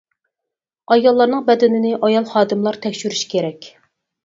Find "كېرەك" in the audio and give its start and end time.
3.37-3.73